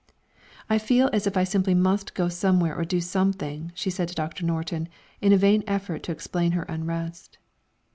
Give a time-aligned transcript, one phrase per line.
[0.67, 4.15] "I feel as if I simply must go somewhere or do something," she said to
[4.15, 4.89] Doctor Norton,
[5.21, 7.37] in a vain effort to explain her unrest.